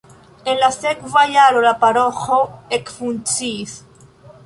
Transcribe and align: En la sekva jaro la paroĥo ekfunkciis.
En 0.53 0.55
la 0.63 0.69
sekva 0.75 1.23
jaro 1.35 1.63
la 1.67 1.75
paroĥo 1.85 2.41
ekfunkciis. 2.81 3.81